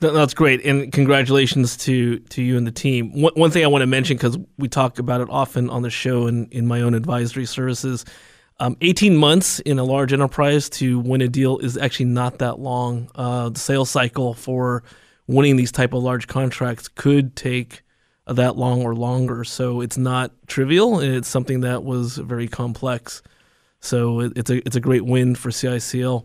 [0.00, 3.20] That's great, and congratulations to to you and the team.
[3.20, 5.90] One, one thing I want to mention because we talk about it often on the
[5.90, 8.04] show and in my own advisory services
[8.60, 12.58] um, 18 months in a large enterprise to win a deal is actually not that
[12.58, 13.08] long.
[13.14, 14.82] Uh, the sales cycle for
[15.26, 17.82] winning these type of large contracts could take
[18.26, 19.44] that long or longer.
[19.44, 23.22] So it's not trivial, and it's something that was very complex.
[23.80, 26.24] So it, it's a it's a great win for CICL.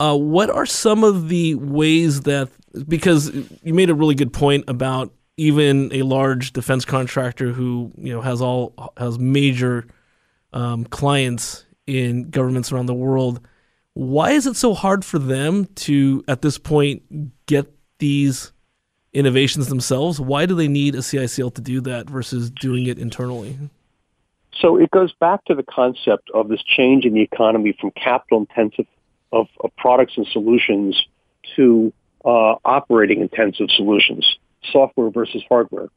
[0.00, 2.48] Uh, what are some of the ways that
[2.86, 8.12] because you made a really good point about even a large defense contractor who you
[8.12, 9.86] know has all has major
[10.52, 13.40] um, clients in governments around the world,
[13.94, 17.66] Why is it so hard for them to, at this point, get
[17.98, 18.52] these
[19.12, 20.20] innovations themselves?
[20.20, 23.58] Why do they need a CICL to do that versus doing it internally?
[24.60, 28.40] So it goes back to the concept of this change in the economy from capital
[28.40, 28.86] intensive
[29.32, 31.00] of, of products and solutions
[31.56, 31.92] to
[32.24, 34.26] uh, operating intensive solutions,
[34.72, 35.88] software versus hardware.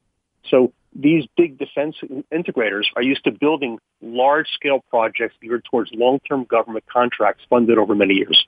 [0.50, 1.96] So these big defense
[2.32, 7.78] integrators are used to building large scale projects geared towards long term government contracts funded
[7.78, 8.46] over many years.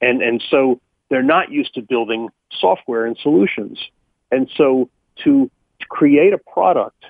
[0.00, 3.78] And, and so they're not used to building software and solutions.
[4.30, 4.88] And so
[5.24, 7.04] to, to create a product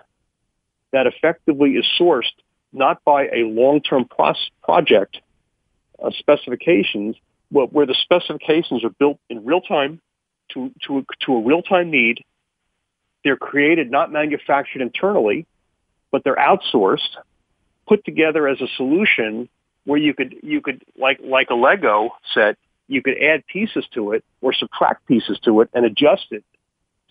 [0.93, 2.25] that effectively is sourced
[2.73, 5.19] not by a long-term pros- project
[6.03, 7.17] uh, specifications,
[7.51, 10.01] but where the specifications are built in real time
[10.53, 12.23] to, to, to a real-time need.
[13.25, 15.47] They're created, not manufactured internally,
[16.11, 17.17] but they're outsourced,
[17.89, 19.49] put together as a solution
[19.85, 22.57] where you could, you could, like, like a Lego set,
[22.89, 26.45] you could add pieces to it or subtract pieces to it and adjust it,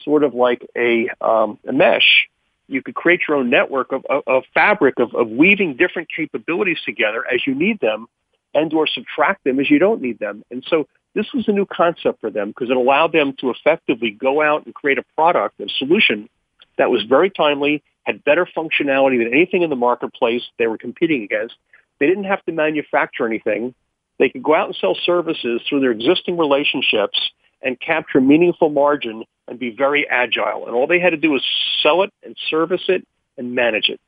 [0.03, 2.27] sort of like a, um, a mesh.
[2.67, 6.79] You could create your own network of, of, of fabric of, of weaving different capabilities
[6.85, 8.07] together as you need them
[8.53, 10.43] and or subtract them as you don't need them.
[10.49, 14.11] And so this was a new concept for them because it allowed them to effectively
[14.11, 16.29] go out and create a product, a solution
[16.77, 21.23] that was very timely, had better functionality than anything in the marketplace they were competing
[21.23, 21.55] against.
[21.99, 23.73] They didn't have to manufacture anything.
[24.19, 27.19] They could go out and sell services through their existing relationships
[27.65, 30.65] and capture meaningful margin and be very agile.
[30.67, 31.43] And all they had to do was
[31.83, 33.05] sell it and service it
[33.37, 33.99] and manage it.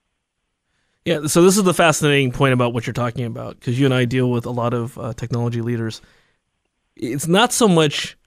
[1.04, 3.94] Yeah, so this is the fascinating point about what you're talking about because you and
[3.94, 6.02] I deal with a lot of uh, technology leaders.
[6.96, 8.18] It's not so much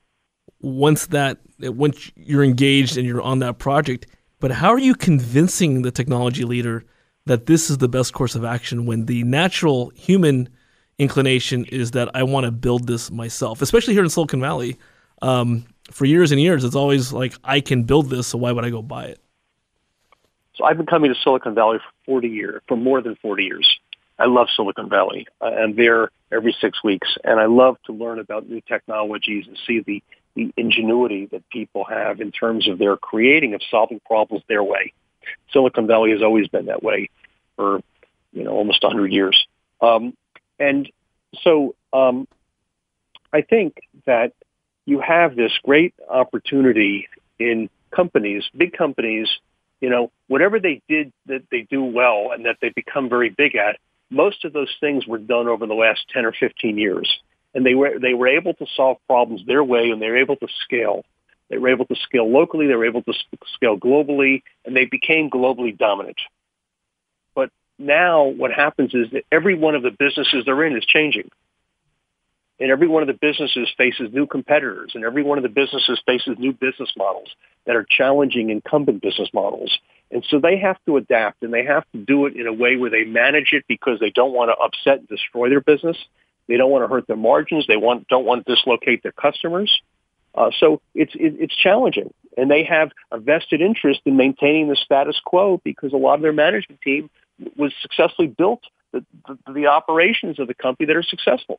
[0.61, 4.07] once that once you're engaged and you're on that project,
[4.41, 6.85] but how are you convincing the technology leader
[7.27, 10.49] that this is the best course of action when the natural human
[10.99, 14.79] inclination is that I want to build this myself, especially here in Silicon Valley.
[15.23, 18.65] Um, for years and years, it's always like I can build this, so why would
[18.65, 19.21] I go buy it?
[20.55, 23.79] So I've been coming to Silicon Valley for 40 years, for more than 40 years.
[24.19, 25.27] I love Silicon Valley.
[25.41, 29.81] I'm there every six weeks, and I love to learn about new technologies and see
[29.81, 30.03] the,
[30.35, 34.93] the ingenuity that people have in terms of their creating of solving problems their way.
[35.53, 37.09] Silicon Valley has always been that way
[37.57, 37.81] for
[38.33, 39.47] you know almost 100 years.
[39.81, 40.15] Um,
[40.59, 40.91] and
[41.43, 42.29] so um,
[43.33, 44.35] I think that
[44.91, 49.29] you have this great opportunity in companies, big companies,
[49.81, 53.55] you know, whatever they did that they do well and that they become very big
[53.55, 53.79] at,
[54.11, 57.09] most of those things were done over the last 10 or 15 years.
[57.55, 60.37] And they were, they were able to solve problems their way and they were able
[60.37, 61.05] to scale.
[61.51, 63.13] They were able to scale locally, they were able to
[63.55, 66.19] scale globally, and they became globally dominant
[67.37, 71.31] But now what happens is that every one of the businesses they're in is changing.
[72.61, 76.01] And every one of the businesses faces new competitors, and every one of the businesses
[76.05, 77.31] faces new business models
[77.65, 79.79] that are challenging incumbent business models.
[80.11, 82.77] And so they have to adapt, and they have to do it in a way
[82.77, 85.97] where they manage it because they don't want to upset and destroy their business.
[86.49, 87.67] They don't want to hurt their margins.
[87.67, 89.81] They want, don't want to dislocate their customers.
[90.35, 94.77] Uh, so it's it, it's challenging, and they have a vested interest in maintaining the
[94.77, 97.11] status quo because a lot of their management team
[97.57, 98.61] was successfully built
[98.93, 101.59] the, the, the operations of the company that are successful.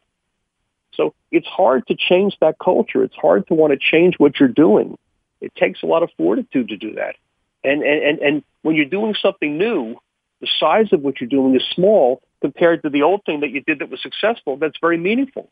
[0.94, 3.04] So it's hard to change that culture.
[3.04, 4.98] It's hard to want to change what you're doing.
[5.40, 7.16] It takes a lot of fortitude to do that.
[7.64, 9.96] And, and, and and when you're doing something new,
[10.40, 13.62] the size of what you're doing is small compared to the old thing that you
[13.62, 14.58] did that was successful.
[14.58, 15.50] That's very meaningful.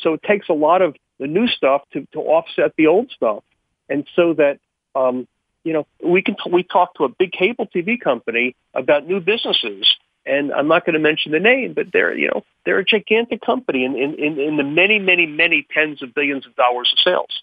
[0.00, 3.44] So it takes a lot of the new stuff to, to offset the old stuff.
[3.88, 4.58] And so that
[4.94, 5.28] um,
[5.64, 9.86] you know, we can we talk to a big cable TV company about new businesses,
[10.24, 13.40] and I'm not going to mention the name, but they're you know they're a gigantic
[13.40, 17.42] company in in in the many many many tens of billions of dollars of sales,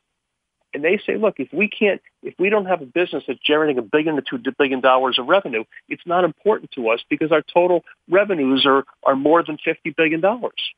[0.74, 3.78] and they say, look, if we can't, if we don't have a business that's generating
[3.78, 7.42] a billion to two billion dollars of revenue, it's not important to us because our
[7.42, 10.74] total revenues are are more than fifty billion dollars.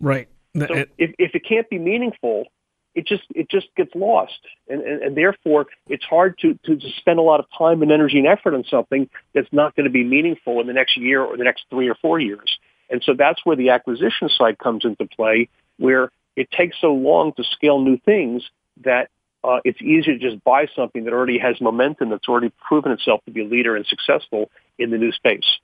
[0.00, 0.28] Right.
[0.56, 0.66] So
[0.98, 2.46] if, if it can't be meaningful,
[2.94, 7.18] it just it just gets lost, and, and, and therefore it's hard to to spend
[7.18, 10.04] a lot of time and energy and effort on something that's not going to be
[10.04, 12.58] meaningful in the next year or the next three or four years.
[12.90, 15.48] And so that's where the acquisition side comes into play,
[15.78, 18.42] where it takes so long to scale new things
[18.84, 19.08] that
[19.44, 23.20] uh, it's easier to just buy something that already has momentum, that's already proven itself
[23.24, 25.58] to be a leader and successful in the new space.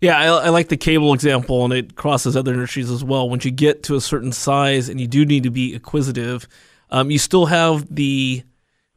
[0.00, 3.28] Yeah, I, I, like the cable example, and it crosses other industries as well.
[3.28, 6.48] Once you get to a certain size and you do need to be acquisitive,
[6.90, 8.42] um, you still have the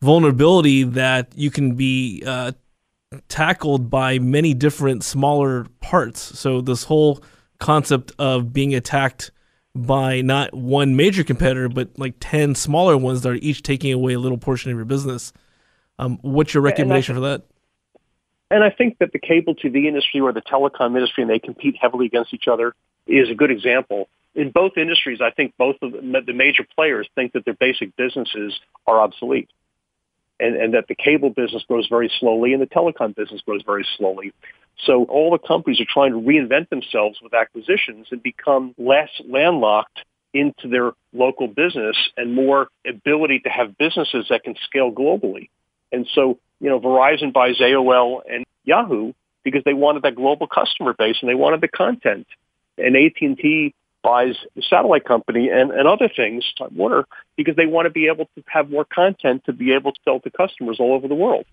[0.01, 2.53] vulnerability that you can be uh,
[3.27, 6.39] tackled by many different smaller parts.
[6.39, 7.21] So this whole
[7.59, 9.31] concept of being attacked
[9.75, 14.13] by not one major competitor, but like 10 smaller ones that are each taking away
[14.13, 15.33] a little portion of your business.
[15.99, 17.43] Um, what's your recommendation for that?
[18.53, 21.75] And I think that the cable TV industry or the telecom industry, and they compete
[21.81, 22.75] heavily against each other,
[23.07, 24.09] is a good example.
[24.35, 28.53] In both industries, I think both of the, major players think that their basic businesses
[28.85, 29.49] are obsolete.
[30.39, 33.87] And, and that the cable business grows very slowly and the telecom business grows very
[33.97, 34.33] slowly.
[34.85, 39.99] So all the companies are trying to reinvent themselves with acquisitions and become less landlocked
[40.31, 45.49] into their local business and more ability to have businesses that can scale globally.
[45.91, 49.12] And so, you know, Verizon buys AOL and Yahoo
[49.43, 52.26] because they wanted that global customer base and they wanted the content.
[52.78, 57.04] And AT&T buys the satellite company and, and other things, Warner,
[57.36, 60.21] because they want to be able to have more content to be able to sell
[60.21, 61.45] to customers all over the world.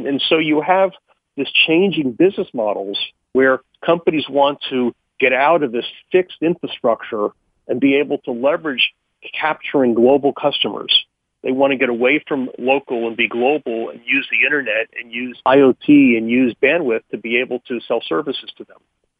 [0.00, 0.90] And so you have
[1.36, 2.98] this changing business models
[3.34, 7.28] where companies want to get out of this fixed infrastructure
[7.68, 8.92] and be able to leverage
[9.40, 11.04] capturing global customers.
[11.42, 15.12] They want to get away from local and be global and use the internet and
[15.12, 18.78] use IoT and use bandwidth to be able to sell services to them.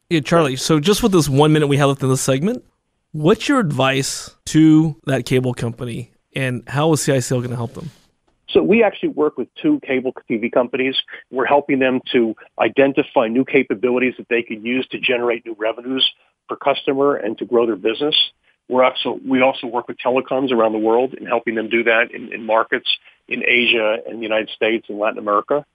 [0.09, 0.55] Yeah, Charlie.
[0.55, 2.65] So just with this one minute we have left in this segment,
[3.11, 7.89] what's your advice to that cable company and how is CICL going to help them?
[8.49, 10.95] So we actually work with two cable TV companies.
[11.29, 16.09] We're helping them to identify new capabilities that they can use to generate new revenues
[16.47, 18.15] per customer and to grow their business.
[18.69, 22.11] We're also, we also work with telecoms around the world in helping them do that
[22.13, 22.87] in, in markets
[23.27, 25.65] in Asia and the United States and Latin America.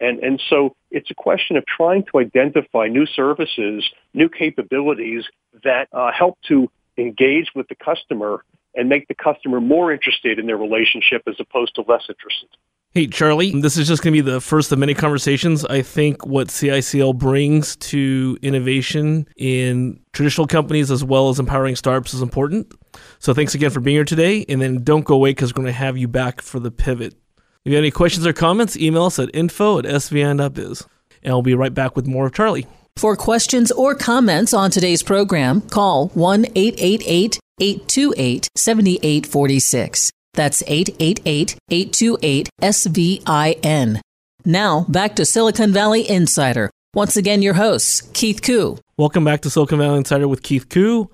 [0.00, 3.84] And, and so it's a question of trying to identify new services,
[4.14, 5.24] new capabilities
[5.64, 10.46] that uh, help to engage with the customer and make the customer more interested in
[10.46, 12.48] their relationship as opposed to less interested.
[12.92, 15.62] Hey, Charlie, this is just going to be the first of many conversations.
[15.62, 22.14] I think what CICL brings to innovation in traditional companies as well as empowering startups
[22.14, 22.72] is important.
[23.18, 24.46] So thanks again for being here today.
[24.48, 27.12] And then don't go away because we're going to have you back for the pivot.
[27.36, 30.86] If you have any questions or comments, email us at info at svin.biz.
[31.22, 32.66] And I'll be right back with more of Charlie.
[32.96, 40.10] For questions or comments on today's program, call 1 888 828 7846.
[40.34, 44.00] That's 888 828 SVIN.
[44.44, 46.70] Now, back to Silicon Valley Insider.
[46.94, 48.78] Once again, your host, Keith Koo.
[48.96, 51.10] Welcome back to Silicon Valley Insider with Keith Koo.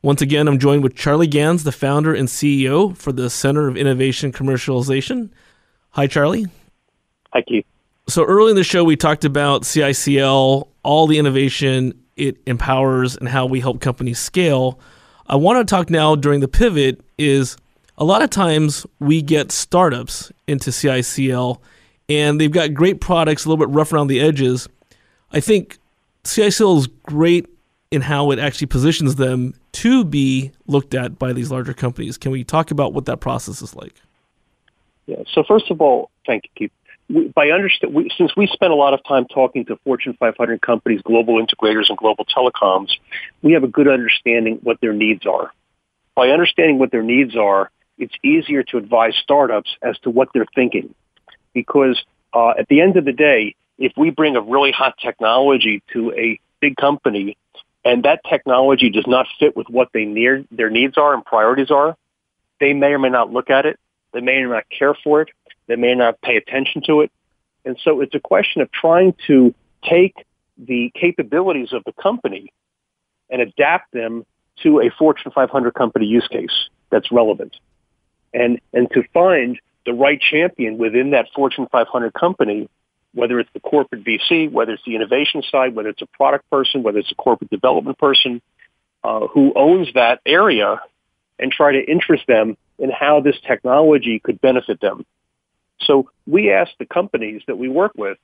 [0.00, 3.76] Once again, I'm joined with Charlie Ganz, the founder and CEO for the Center of
[3.76, 5.30] Innovation Commercialization.
[5.90, 6.46] Hi, Charlie.
[7.32, 7.66] Hi, Keith.
[8.08, 13.28] So, early in the show, we talked about CICL, all the innovation it empowers, and
[13.28, 14.78] how we help companies scale.
[15.26, 17.56] I want to talk now during the pivot is
[17.98, 21.58] a lot of times we get startups into CICL
[22.08, 24.68] and they've got great products, a little bit rough around the edges.
[25.32, 25.78] I think
[26.24, 27.46] CICL is great
[27.90, 32.16] in how it actually positions them to be looked at by these larger companies.
[32.16, 33.94] Can we talk about what that process is like?
[35.06, 35.22] Yeah.
[35.32, 36.50] So first of all, thank you,
[37.10, 37.32] Keith.
[37.34, 41.00] By understand, we, since we spend a lot of time talking to Fortune 500 companies,
[41.02, 42.90] global integrators, and global telecoms,
[43.42, 45.50] we have a good understanding what their needs are.
[46.14, 50.46] By understanding what their needs are, it's easier to advise startups as to what they're
[50.54, 50.94] thinking.
[51.52, 55.82] Because uh, at the end of the day, if we bring a really hot technology
[55.92, 57.36] to a big company
[57.84, 60.04] and that technology does not fit with what they
[60.50, 61.96] their needs are and priorities are,
[62.60, 63.78] they may or may not look at it.
[64.12, 65.28] They may or may not care for it.
[65.66, 67.12] They may not pay attention to it.
[67.64, 69.54] And so it's a question of trying to
[69.88, 70.14] take
[70.56, 72.52] the capabilities of the company
[73.30, 74.24] and adapt them
[74.62, 77.54] to a Fortune 500 company use case that's relevant
[78.32, 82.68] and, and to find the right champion within that Fortune 500 company,
[83.14, 86.82] whether it's the corporate VC, whether it's the innovation side, whether it's a product person,
[86.82, 88.42] whether it's a corporate development person,
[89.02, 90.80] uh, who owns that area
[91.38, 95.04] and try to interest them in how this technology could benefit them.
[95.80, 98.18] So we ask the companies that we work with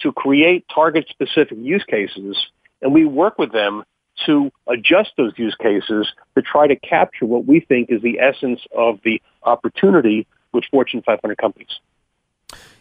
[0.00, 2.36] to create target specific use cases
[2.82, 3.84] and we work with them
[4.26, 8.60] to adjust those use cases to try to capture what we think is the essence
[8.76, 11.80] of the opportunity with Fortune 500 companies.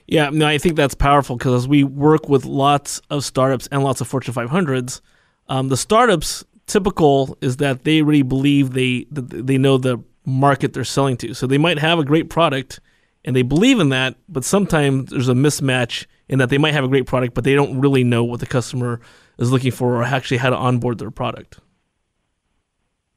[0.08, 4.02] Yeah, no, I think that's powerful because we work with lots of startups and lots
[4.02, 5.02] of Fortune 500s.
[5.48, 10.84] Um, the startups typical is that they really believe they they know the market they're
[10.84, 12.80] selling to, so they might have a great product
[13.26, 16.84] and they believe in that, but sometimes there's a mismatch in that they might have
[16.84, 19.02] a great product, but they don't really know what the customer
[19.40, 21.60] is looking for or actually how to onboard their product.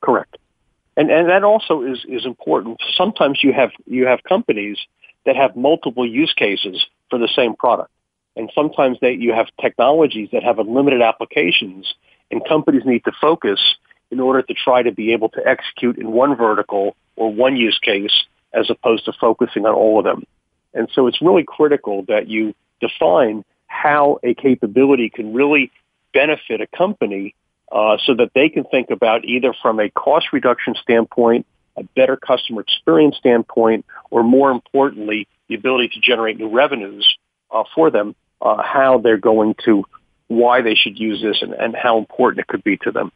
[0.00, 0.38] Correct.
[0.96, 2.80] And and that also is, is important.
[2.96, 4.78] Sometimes you have you have companies
[5.24, 7.90] that have multiple use cases for the same product.
[8.36, 11.94] And sometimes they you have technologies that have unlimited applications
[12.30, 13.60] and companies need to focus
[14.10, 17.78] in order to try to be able to execute in one vertical or one use
[17.78, 20.24] case as opposed to focusing on all of them.
[20.74, 25.70] And so it's really critical that you define how a capability can really
[26.12, 27.34] benefit a company
[27.70, 31.46] uh, so that they can think about either from a cost reduction standpoint,
[31.76, 37.16] a better customer experience standpoint, or more importantly, the ability to generate new revenues
[37.50, 39.84] uh, for them, uh, how they're going to,
[40.28, 43.10] why they should use this, and, and how important it could be to them.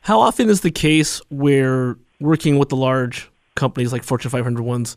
[0.00, 4.96] How often is the case where working with the large companies like Fortune 500 ones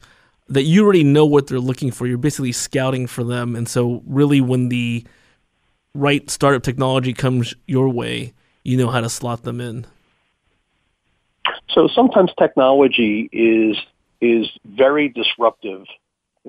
[0.50, 2.06] that you already know what they're looking for?
[2.06, 5.06] You're basically scouting for them, and so really when the
[5.94, 8.34] right startup technology comes your way,
[8.64, 9.86] you know how to slot them in.
[11.70, 13.78] So sometimes technology is
[14.22, 15.86] is very disruptive.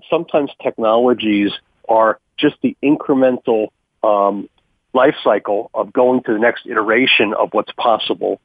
[0.09, 1.53] Sometimes technologies
[1.89, 3.69] are just the incremental
[4.03, 4.49] um,
[4.95, 8.41] life cycle of going to the next iteration of what's possible.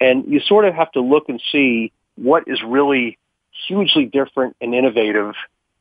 [0.00, 3.18] And you sort of have to look and see what is really
[3.68, 5.34] hugely different and innovative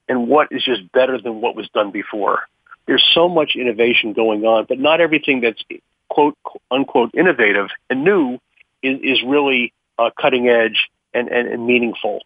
[0.08, 2.40] and what is just better than what was done before.
[2.88, 5.62] There's so much innovation going on, but not everything that's
[6.10, 6.38] quote
[6.70, 8.40] unquote innovative and new
[8.84, 12.22] is, is really uh, cutting edge and, and, and meaningful.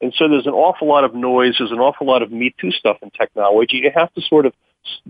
[0.00, 1.56] And so there's an awful lot of noise.
[1.58, 3.78] There's an awful lot of Me Too stuff in technology.
[3.78, 4.52] You have to sort of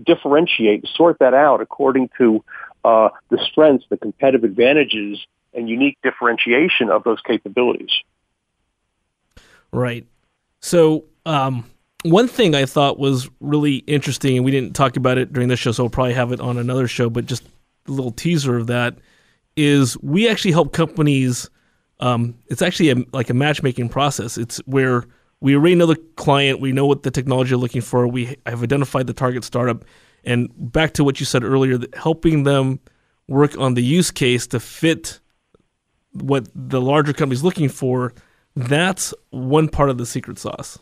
[0.03, 2.43] differentiate, sort that out according to
[2.83, 5.19] uh, the strengths, the competitive advantages,
[5.53, 7.91] and unique differentiation of those capabilities.
[9.71, 10.07] Right.
[10.61, 11.65] So, um,
[12.03, 15.59] one thing I thought was really interesting, and we didn't talk about it during this
[15.59, 17.43] show, so we'll probably have it on another show, but just
[17.87, 18.97] a little teaser of that
[19.57, 21.49] is we actually help companies.
[21.99, 24.37] Um, it's actually a, like a matchmaking process.
[24.37, 25.05] It's where
[25.41, 28.63] we already know the client, we know what the technology they're looking for, we have
[28.63, 29.83] identified the target startup,
[30.23, 32.79] and back to what you said earlier, helping them
[33.27, 35.19] work on the use case to fit
[36.13, 38.13] what the larger company's looking for.
[38.55, 40.79] That's one part of the secret sauce.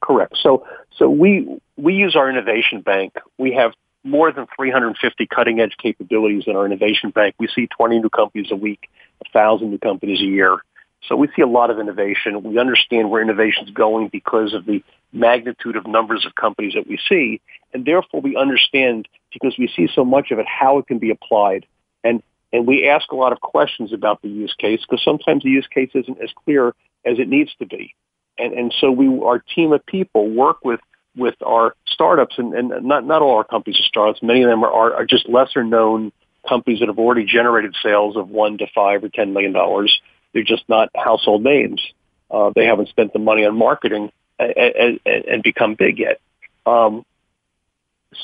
[0.00, 0.36] Correct.
[0.40, 3.14] So, so we we use our innovation bank.
[3.36, 3.72] We have
[4.04, 7.34] more than 350 cutting edge capabilities in our innovation bank.
[7.38, 8.88] We see 20 new companies a week,
[9.32, 10.58] 1,000 new companies a year.
[11.06, 12.42] So we see a lot of innovation.
[12.42, 14.82] We understand where innovation is going because of the
[15.12, 17.40] magnitude of numbers of companies that we see.
[17.72, 21.10] And therefore we understand because we see so much of it, how it can be
[21.10, 21.66] applied.
[22.04, 22.22] And,
[22.52, 25.66] and we ask a lot of questions about the use case because sometimes the use
[25.66, 26.68] case isn't as clear
[27.04, 27.94] as it needs to be.
[28.38, 30.80] And, and so we, our team of people work with
[31.16, 34.22] with our startups, and, and not not all our companies are startups.
[34.22, 36.12] Many of them are, are just lesser known
[36.48, 40.00] companies that have already generated sales of one to five or ten million dollars.
[40.32, 41.82] They're just not household names.
[42.30, 46.20] Uh, they haven't spent the money on marketing and, and, and become big yet.
[46.66, 47.04] Um,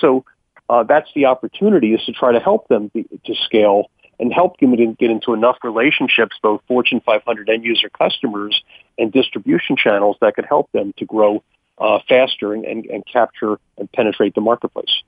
[0.00, 0.24] so
[0.68, 4.58] uh, that's the opportunity is to try to help them be, to scale and help
[4.58, 8.62] them get into enough relationships, both Fortune 500 end user customers
[8.98, 11.42] and distribution channels that could help them to grow
[11.78, 15.02] uh, faster and, and, and capture and penetrate the marketplace.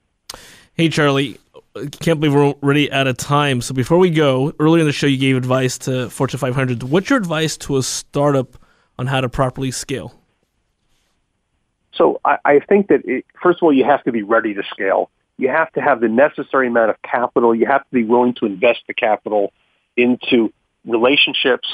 [0.74, 1.38] Hey, Charlie,
[2.00, 3.61] can't believe we're already out of time.
[3.61, 6.82] So before we go, earlier in the show, you gave advice to Fortune 500.
[6.82, 8.59] What's your advice to a startup
[8.98, 10.14] on how to properly scale?
[11.94, 14.62] So I, I think that, it, first of all, you have to be ready to
[14.70, 15.11] scale.
[15.39, 17.55] You have to have the necessary amount of capital.
[17.55, 19.53] You have to be willing to invest the capital
[19.97, 20.53] into
[20.84, 21.68] relationships.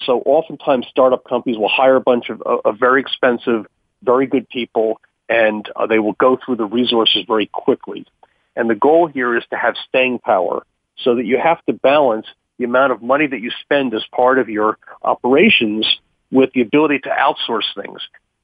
[0.00, 3.66] So oftentimes startup companies will hire a bunch of, of very expensive
[4.04, 8.06] very good people, and uh, they will go through the resources very quickly.
[8.54, 10.64] And the goal here is to have staying power
[10.98, 12.26] so that you have to balance
[12.58, 15.86] the amount of money that you spend as part of your operations
[16.30, 18.00] with the ability to outsource things.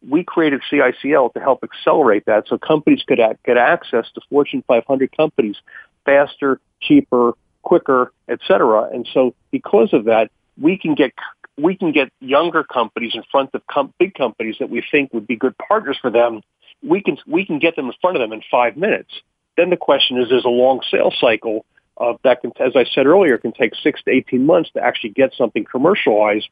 [0.09, 5.17] We created CICL to help accelerate that so companies could get access to Fortune 500
[5.17, 5.57] companies
[6.05, 7.33] faster, cheaper,
[7.63, 8.89] quicker, et cetera.
[8.93, 11.13] And so because of that, we can get
[11.59, 15.27] we can get younger companies in front of com- big companies that we think would
[15.27, 16.41] be good partners for them.
[16.83, 19.11] We can we can get them in front of them in five minutes.
[19.57, 21.67] Then the question is, there's a long sales cycle
[21.99, 25.11] uh, that can, as I said earlier, can take six to eighteen months to actually
[25.11, 26.49] get something commercialized,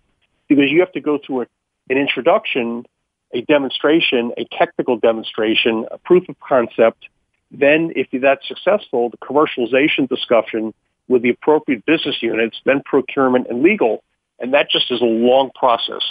[0.48, 1.46] because you have to go through a,
[1.88, 2.84] an introduction,
[3.32, 7.08] a demonstration, a technical demonstration, a proof of concept.
[7.50, 10.74] Then, if that's successful, the commercialization discussion
[11.08, 14.02] with the appropriate business units, then procurement and legal
[14.38, 16.02] and that just is a long process.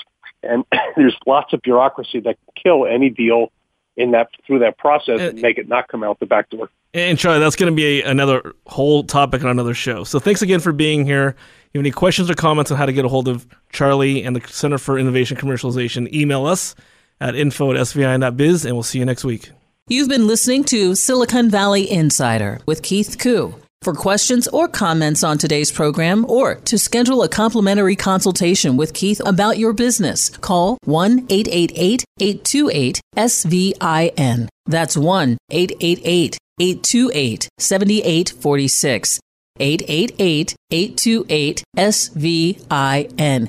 [0.43, 0.65] And
[0.95, 3.51] there's lots of bureaucracy that can kill any deal
[3.95, 6.69] in that through that process uh, and make it not come out the back door.
[6.93, 10.03] And Charlie, that's going to be a, another whole topic on another show.
[10.03, 11.29] So thanks again for being here.
[11.29, 14.23] If you have any questions or comments on how to get a hold of Charlie
[14.23, 16.75] and the Center for Innovation Commercialization, email us
[17.19, 19.51] at info at svin.biz, and we'll see you next week.
[19.87, 23.55] You've been listening to Silicon Valley Insider with Keith Koo.
[23.83, 29.21] For questions or comments on today's program or to schedule a complimentary consultation with Keith
[29.25, 34.49] about your business, call 1 888 828 SVIN.
[34.65, 39.19] That's 1 888 828 7846.
[39.59, 43.47] 888 828 SVIN.